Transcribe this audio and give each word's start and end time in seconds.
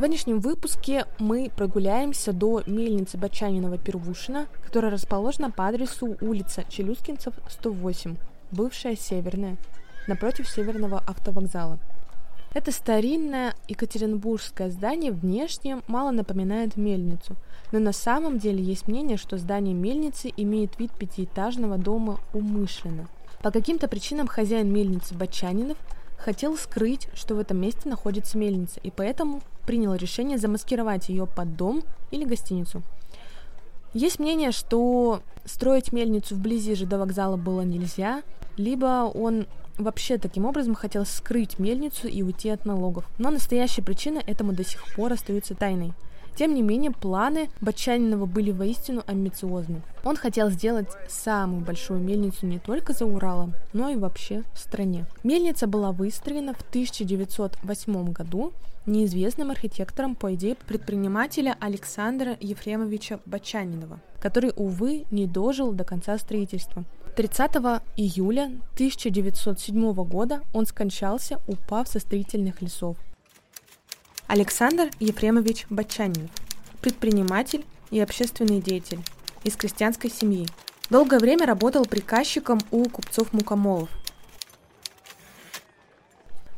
Сегодняшнем 0.00 0.40
выпуске 0.40 1.04
мы 1.18 1.50
прогуляемся 1.54 2.32
до 2.32 2.62
мельницы 2.64 3.18
Бачанинова-Первушина, 3.18 4.46
которая 4.64 4.90
расположена 4.90 5.50
по 5.50 5.66
адресу 5.68 6.16
улица 6.22 6.64
Челюскинцев, 6.66 7.34
108, 7.50 8.16
бывшая 8.50 8.96
Северная, 8.96 9.58
напротив 10.06 10.48
Северного 10.48 11.04
автовокзала. 11.06 11.78
Это 12.54 12.72
старинное 12.72 13.54
екатеринбургское 13.68 14.70
здание 14.70 15.12
внешне 15.12 15.82
мало 15.86 16.12
напоминает 16.12 16.78
мельницу, 16.78 17.36
но 17.70 17.78
на 17.78 17.92
самом 17.92 18.38
деле 18.38 18.64
есть 18.64 18.88
мнение, 18.88 19.18
что 19.18 19.36
здание 19.36 19.74
мельницы 19.74 20.32
имеет 20.34 20.78
вид 20.78 20.92
пятиэтажного 20.92 21.76
дома 21.76 22.20
умышленно. 22.32 23.06
По 23.42 23.50
каким-то 23.50 23.86
причинам 23.86 24.28
хозяин 24.28 24.72
мельницы 24.72 25.14
Бачанинов– 25.14 25.76
хотел 26.20 26.56
скрыть, 26.56 27.08
что 27.14 27.34
в 27.34 27.38
этом 27.38 27.58
месте 27.58 27.88
находится 27.88 28.38
мельница, 28.38 28.80
и 28.82 28.90
поэтому 28.90 29.42
принял 29.66 29.94
решение 29.94 30.38
замаскировать 30.38 31.08
ее 31.08 31.26
под 31.26 31.56
дом 31.56 31.82
или 32.10 32.24
гостиницу. 32.24 32.82
Есть 33.92 34.18
мнение, 34.18 34.52
что 34.52 35.22
строить 35.44 35.92
мельницу 35.92 36.34
вблизи 36.34 36.74
же 36.74 36.86
до 36.86 36.98
вокзала 36.98 37.36
было 37.36 37.62
нельзя, 37.62 38.22
либо 38.56 39.10
он 39.12 39.46
вообще 39.78 40.18
таким 40.18 40.44
образом 40.44 40.74
хотел 40.74 41.04
скрыть 41.06 41.58
мельницу 41.58 42.06
и 42.06 42.22
уйти 42.22 42.50
от 42.50 42.66
налогов. 42.66 43.04
Но 43.18 43.30
настоящая 43.30 43.82
причина 43.82 44.22
этому 44.24 44.52
до 44.52 44.64
сих 44.64 44.84
пор 44.94 45.12
остается 45.14 45.54
тайной. 45.54 45.92
Тем 46.36 46.54
не 46.54 46.62
менее, 46.62 46.90
планы 46.90 47.50
Бачанинова 47.60 48.26
были 48.26 48.50
воистину 48.50 49.02
амбициозны. 49.06 49.82
Он 50.04 50.16
хотел 50.16 50.50
сделать 50.50 50.88
самую 51.08 51.64
большую 51.64 52.00
мельницу 52.00 52.46
не 52.46 52.58
только 52.58 52.92
за 52.92 53.04
Уралом, 53.04 53.54
но 53.72 53.90
и 53.90 53.96
вообще 53.96 54.44
в 54.54 54.58
стране. 54.58 55.06
Мельница 55.22 55.66
была 55.66 55.92
выстроена 55.92 56.54
в 56.54 56.60
1908 56.62 58.12
году 58.12 58.52
неизвестным 58.86 59.50
архитектором 59.50 60.14
по 60.14 60.34
идее 60.34 60.56
предпринимателя 60.66 61.56
Александра 61.60 62.36
Ефремовича 62.40 63.20
Бачанинова, 63.26 64.00
который, 64.20 64.52
увы, 64.56 65.04
не 65.10 65.26
дожил 65.26 65.72
до 65.72 65.84
конца 65.84 66.16
строительства. 66.18 66.84
30 67.16 67.56
июля 67.96 68.44
1907 68.74 69.92
года 70.04 70.42
он 70.52 70.66
скончался, 70.66 71.40
упав 71.46 71.88
со 71.88 71.98
строительных 71.98 72.62
лесов. 72.62 72.96
Александр 74.30 74.90
Ефремович 75.00 75.66
Бачанинов, 75.70 76.30
предприниматель 76.80 77.64
и 77.90 77.98
общественный 77.98 78.60
деятель 78.60 79.00
из 79.42 79.56
крестьянской 79.56 80.08
семьи. 80.08 80.46
Долгое 80.88 81.18
время 81.18 81.46
работал 81.46 81.84
приказчиком 81.84 82.60
у 82.70 82.84
купцов-мукомолов. 82.88 83.88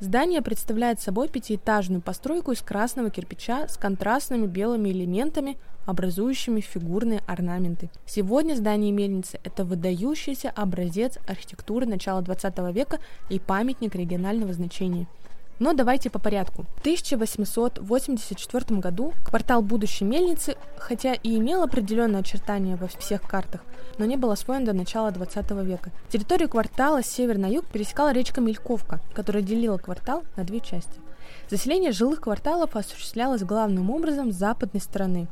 Здание 0.00 0.40
представляет 0.40 1.02
собой 1.02 1.28
пятиэтажную 1.28 2.00
постройку 2.00 2.52
из 2.52 2.62
красного 2.62 3.10
кирпича 3.10 3.68
с 3.68 3.76
контрастными 3.76 4.46
белыми 4.46 4.88
элементами, 4.88 5.58
образующими 5.84 6.62
фигурные 6.62 7.20
орнаменты. 7.26 7.90
Сегодня 8.06 8.54
здание 8.54 8.92
мельницы– 8.92 9.40
это 9.44 9.66
выдающийся 9.66 10.48
образец 10.48 11.18
архитектуры 11.28 11.84
начала 11.84 12.22
20 12.22 12.58
века 12.72 12.98
и 13.28 13.38
памятник 13.38 13.94
регионального 13.94 14.54
значения– 14.54 15.06
но 15.58 15.72
давайте 15.72 16.10
по 16.10 16.18
порядку. 16.18 16.64
В 16.76 16.80
1884 16.80 18.80
году 18.80 19.12
квартал 19.24 19.62
будущей 19.62 20.04
мельницы, 20.04 20.56
хотя 20.76 21.14
и 21.14 21.36
имел 21.36 21.62
определенные 21.62 22.20
очертания 22.20 22.76
во 22.76 22.88
всех 22.88 23.22
картах, 23.22 23.62
но 23.98 24.04
не 24.04 24.16
был 24.16 24.30
освоен 24.30 24.64
до 24.64 24.72
начала 24.72 25.10
20 25.10 25.50
века. 25.62 25.90
Территорию 26.08 26.48
квартала 26.48 27.02
с 27.02 27.06
север 27.06 27.38
на 27.38 27.46
юг 27.46 27.66
пересекала 27.66 28.12
речка 28.12 28.40
Мельковка, 28.40 29.00
которая 29.14 29.42
делила 29.42 29.78
квартал 29.78 30.22
на 30.36 30.44
две 30.44 30.60
части. 30.60 31.00
Заселение 31.50 31.92
жилых 31.92 32.20
кварталов 32.20 32.76
осуществлялось 32.76 33.42
главным 33.42 33.90
образом 33.90 34.32
с 34.32 34.36
западной 34.36 34.80
стороны. 34.80 35.26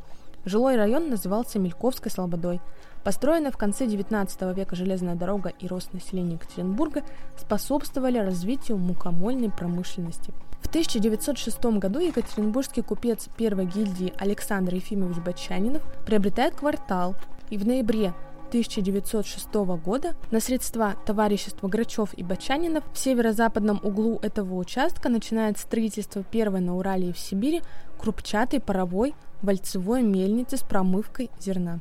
Жилой 0.47 0.77
район 0.77 1.11
назывался 1.11 1.59
Мельковской 1.59 2.11
Слободой– 2.11 2.63
Построенная 3.07 3.53
в 3.53 3.57
конце 3.57 3.87
XIX 3.87 4.53
века 4.53 4.75
железная 4.75 5.15
дорога 5.15 5.51
и 5.61 5.69
рост 5.69 5.93
населения 5.93 6.33
Екатеринбурга 6.33 7.05
способствовали 7.37 8.19
развитию 8.19 8.79
мукомольной 8.79 9.49
промышленности. 9.49 10.35
В 10.61 10.67
1906 10.67 11.65
году 11.79 12.01
екатеринбургский 12.01 12.83
купец 12.83 13.29
первой 13.37 13.67
гильдии 13.67 14.13
Александр 14.19 14.75
Ефимович 14.75 15.19
Бачанинов 15.19 15.83
приобретает 16.05 16.57
квартал, 16.57 17.15
и 17.49 17.57
в 17.59 17.65
ноябре 17.65 18.13
1906 18.49 19.55
года 19.55 20.17
на 20.33 20.41
средства 20.41 20.97
товарищества 21.07 21.69
Грачев 21.69 22.13
и 22.15 22.25
Бачанинов 22.25 22.83
в 22.93 22.99
северо-западном 22.99 23.79
углу 23.85 24.19
этого 24.21 24.57
участка 24.57 25.09
начинает 25.09 25.59
строительство 25.59 26.25
первой 26.25 26.61
на 26.61 26.77
Урале 26.77 27.11
и 27.11 27.13
в 27.13 27.19
Сибири 27.21 27.63
крупчатой 28.01 28.59
паровой 28.59 29.15
вальцевой 29.47 30.03
мельницы 30.03 30.57
с 30.57 30.61
промывкой 30.61 31.31
зерна. 31.41 31.79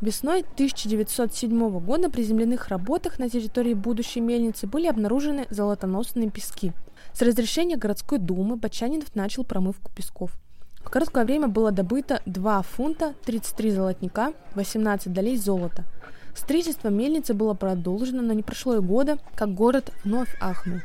Весной 0.00 0.40
1907 0.40 1.78
года 1.78 2.10
при 2.10 2.22
земляных 2.22 2.68
работах 2.68 3.18
на 3.18 3.30
территории 3.30 3.74
будущей 3.74 4.20
мельницы 4.20 4.66
были 4.66 4.86
обнаружены 4.86 5.46
золотоносные 5.50 6.30
пески. 6.30 6.72
С 7.12 7.22
разрешения 7.22 7.76
городской 7.76 8.18
думы 8.18 8.56
Бочанинов 8.56 9.14
начал 9.14 9.44
промывку 9.44 9.92
песков. 9.94 10.32
В 10.78 10.90
короткое 10.90 11.24
время 11.24 11.48
было 11.48 11.70
добыто 11.72 12.20
2 12.26 12.62
фунта, 12.62 13.14
33 13.24 13.70
золотника, 13.70 14.32
18 14.54 15.12
долей 15.12 15.36
золота. 15.36 15.84
Строительство 16.34 16.88
мельницы 16.88 17.32
было 17.32 17.54
продолжено, 17.54 18.22
но 18.22 18.32
не 18.32 18.42
прошло 18.42 18.76
и 18.76 18.80
года, 18.80 19.18
как 19.34 19.54
город 19.54 19.92
вновь 20.02 20.36
ахнул. 20.40 20.80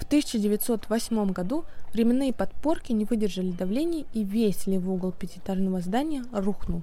В 0.00 0.04
1908 0.04 1.30
году 1.30 1.66
временные 1.92 2.32
подпорки 2.32 2.90
не 2.90 3.04
выдержали 3.04 3.50
давления, 3.52 4.06
и 4.14 4.24
весь 4.24 4.66
левый 4.66 4.94
угол 4.94 5.12
пятиэтажного 5.12 5.82
здания 5.82 6.24
рухнул. 6.32 6.82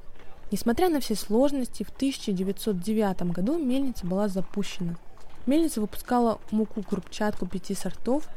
Несмотря 0.51 0.87
на 0.87 1.01
все 1.01 1.15
сложности, 1.15 1.83
в 1.83 1.89
1909 1.89 3.23
году 3.33 3.57
мельница 3.57 4.05
была 4.05 4.27
запущена. 4.29 4.95
Мельница 5.47 5.81
выпускала 5.81 6.39
муку 6.51 6.83
крупчатку 6.83 7.47
пяти 7.47 7.73
сортов, 7.73 8.29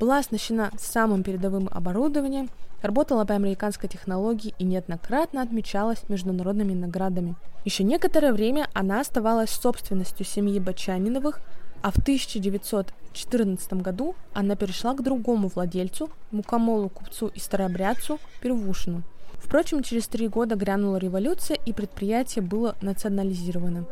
была 0.00 0.18
оснащена 0.18 0.72
самым 0.78 1.22
передовым 1.22 1.68
оборудованием, 1.70 2.50
работала 2.82 3.24
по 3.24 3.34
американской 3.34 3.88
технологии 3.88 4.52
и 4.58 4.64
неоднократно 4.64 5.42
отмечалась 5.42 6.08
международными 6.08 6.74
наградами. 6.74 7.36
Еще 7.64 7.84
некоторое 7.84 8.32
время 8.32 8.68
она 8.74 9.00
оставалась 9.00 9.50
собственностью 9.50 10.26
семьи 10.26 10.58
Бачаниновых, 10.58 11.40
а 11.84 11.90
в 11.90 11.98
1914 11.98 13.74
году 13.74 14.14
она 14.32 14.56
перешла 14.56 14.94
к 14.94 15.02
другому 15.02 15.50
владельцу, 15.54 16.08
мукомолу 16.30 16.88
купцу 16.88 17.26
и 17.28 17.38
старообрядцу 17.38 18.18
Первушину– 18.40 19.02
Впрочем, 19.44 19.82
через 19.82 20.08
три 20.08 20.26
года 20.26 20.56
грянула 20.56 20.96
революция, 20.96 21.58
и 21.66 21.72
предприятие 21.72 22.42
было 22.42 22.76
национализировано. 22.80 23.84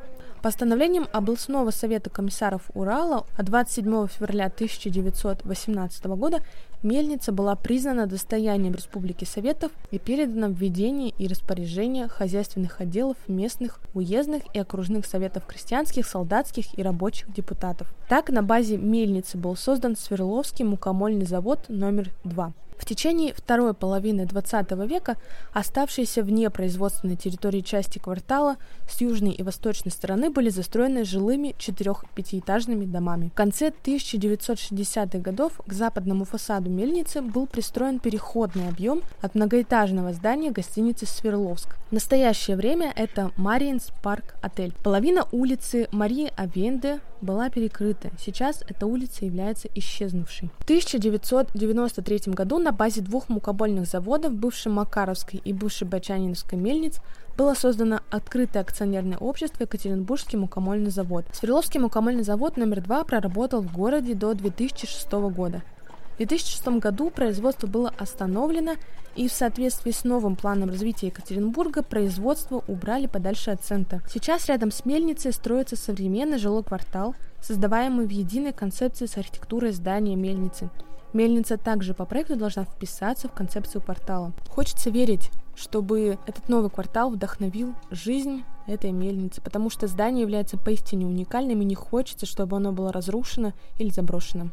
Постановлением 0.42 1.06
областного 1.12 1.70
совета 1.70 2.10
комиссаров 2.10 2.62
Урала 2.74 3.26
от 3.36 3.46
27 3.46 4.08
февраля 4.08 4.46
1918 4.46 6.04
года 6.06 6.40
мельница 6.82 7.30
была 7.30 7.54
признана 7.54 8.08
достоянием 8.08 8.74
Республики 8.74 9.24
Советов 9.24 9.70
и 9.92 10.00
передана 10.00 10.48
в 10.48 10.54
ведение 10.54 11.14
и 11.16 11.28
распоряжение 11.28 12.08
хозяйственных 12.08 12.80
отделов 12.80 13.16
местных, 13.28 13.78
уездных 13.94 14.42
и 14.52 14.58
окружных 14.58 15.06
советов 15.06 15.46
крестьянских, 15.46 16.08
солдатских 16.08 16.76
и 16.76 16.82
рабочих 16.82 17.32
депутатов. 17.32 17.94
Так 18.08 18.28
на 18.28 18.42
базе 18.42 18.78
мельницы 18.78 19.38
был 19.38 19.54
создан 19.54 19.94
Свердловский 19.94 20.64
мукомольный 20.64 21.24
завод 21.24 21.66
номер 21.68 22.10
2. 22.24 22.52
В 22.82 22.84
течение 22.84 23.32
второй 23.32 23.74
половины 23.74 24.22
XX 24.22 24.88
века 24.88 25.16
оставшиеся 25.52 26.24
вне 26.24 26.50
производственной 26.50 27.14
территории 27.14 27.60
части 27.60 28.00
квартала 28.00 28.56
с 28.90 29.00
южной 29.00 29.30
и 29.30 29.44
восточной 29.44 29.92
стороны 29.92 30.30
были 30.30 30.48
застроены 30.48 31.04
жилыми 31.04 31.54
четырех-пятиэтажными 31.58 32.84
домами. 32.84 33.28
В 33.28 33.34
конце 33.34 33.68
1960-х 33.84 35.18
годов 35.20 35.60
к 35.64 35.72
западному 35.72 36.24
фасаду 36.24 36.70
мельницы 36.70 37.22
был 37.22 37.46
пристроен 37.46 38.00
переходный 38.00 38.66
объем 38.66 39.02
от 39.20 39.36
многоэтажного 39.36 40.12
здания 40.12 40.50
гостиницы 40.50 41.06
«Сверловск». 41.06 41.76
В 41.90 41.92
настоящее 41.92 42.56
время 42.56 42.92
это 42.96 43.30
Мариинс 43.36 43.92
Парк 44.02 44.34
Отель. 44.42 44.74
Половина 44.82 45.28
улицы 45.30 45.86
Марии 45.92 46.32
Авенде 46.36 46.98
была 47.22 47.48
перекрыта. 47.48 48.10
Сейчас 48.18 48.62
эта 48.68 48.86
улица 48.86 49.24
является 49.24 49.68
исчезнувшей. 49.74 50.50
В 50.58 50.64
1993 50.64 52.32
году 52.32 52.58
на 52.58 52.72
базе 52.72 53.00
двух 53.00 53.28
мукобольных 53.28 53.86
заводов, 53.86 54.34
бывшей 54.34 54.70
Макаровской 54.72 55.40
и 55.42 55.52
бывшей 55.52 55.88
Бачаниновской 55.88 56.58
мельниц, 56.58 57.00
было 57.36 57.54
создано 57.54 58.00
открытое 58.10 58.60
акционерное 58.60 59.16
общество 59.18 59.62
Екатеринбургский 59.62 60.36
мукомольный 60.36 60.90
завод. 60.90 61.24
Свердловский 61.32 61.80
мукомольный 61.80 62.24
завод 62.24 62.56
номер 62.56 62.82
два 62.82 63.04
проработал 63.04 63.62
в 63.62 63.72
городе 63.72 64.14
до 64.14 64.34
2006 64.34 65.10
года. 65.12 65.62
В 66.22 66.24
2006 66.24 66.78
году 66.78 67.10
производство 67.10 67.66
было 67.66 67.92
остановлено, 67.98 68.74
и 69.16 69.26
в 69.26 69.32
соответствии 69.32 69.90
с 69.90 70.04
новым 70.04 70.36
планом 70.36 70.68
развития 70.70 71.08
Екатеринбурга 71.08 71.82
производство 71.82 72.62
убрали 72.68 73.08
подальше 73.08 73.50
от 73.50 73.60
центра. 73.60 74.00
Сейчас 74.08 74.46
рядом 74.46 74.70
с 74.70 74.84
мельницей 74.84 75.32
строится 75.32 75.74
современный 75.74 76.38
жилой 76.38 76.62
квартал, 76.62 77.16
создаваемый 77.40 78.06
в 78.06 78.10
единой 78.10 78.52
концепции 78.52 79.06
с 79.06 79.16
архитектурой 79.16 79.72
здания 79.72 80.14
мельницы. 80.14 80.70
Мельница 81.12 81.56
также 81.58 81.92
по 81.92 82.04
проекту 82.04 82.36
должна 82.36 82.66
вписаться 82.66 83.26
в 83.26 83.32
концепцию 83.32 83.82
квартала. 83.82 84.32
Хочется 84.48 84.90
верить, 84.90 85.28
чтобы 85.56 86.18
этот 86.26 86.48
новый 86.48 86.70
квартал 86.70 87.10
вдохновил 87.10 87.74
жизнь 87.90 88.44
этой 88.68 88.92
мельницы, 88.92 89.40
потому 89.40 89.70
что 89.70 89.88
здание 89.88 90.22
является 90.22 90.56
поистине 90.56 91.04
уникальным 91.04 91.62
и 91.62 91.64
не 91.64 91.74
хочется, 91.74 92.26
чтобы 92.26 92.58
оно 92.58 92.70
было 92.70 92.92
разрушено 92.92 93.54
или 93.76 93.90
заброшено. 93.90 94.50